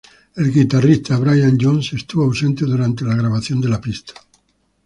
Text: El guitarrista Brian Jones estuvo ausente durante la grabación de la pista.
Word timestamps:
El 0.35 0.51
guitarrista 0.51 1.19
Brian 1.19 1.59
Jones 1.61 1.93
estuvo 1.93 2.23
ausente 2.23 2.65
durante 2.65 3.05
la 3.05 3.13
grabación 3.15 3.61
de 3.61 3.69
la 3.69 3.79
pista. 3.79 4.15